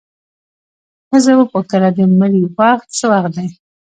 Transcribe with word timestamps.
ښځه 1.09 1.31
وپوښتله 1.35 1.89
د 1.97 1.99
مړي 2.19 2.39
وخت 2.59 2.87
څه 2.97 3.05
وخت 3.11 3.31
دی؟ 3.37 3.47